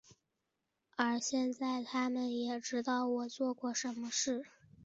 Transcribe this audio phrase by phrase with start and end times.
[0.95, 4.43] 而现在他们也知道我做过什么事。